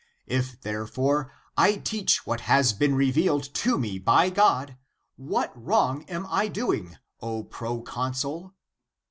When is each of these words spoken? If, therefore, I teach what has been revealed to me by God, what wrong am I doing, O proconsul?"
If, 0.25 0.59
therefore, 0.59 1.31
I 1.55 1.73
teach 1.75 2.25
what 2.25 2.41
has 2.49 2.73
been 2.73 2.95
revealed 2.95 3.43
to 3.53 3.77
me 3.77 3.99
by 3.99 4.31
God, 4.31 4.75
what 5.15 5.53
wrong 5.55 6.05
am 6.05 6.25
I 6.27 6.47
doing, 6.47 6.97
O 7.21 7.43
proconsul?" 7.43 8.55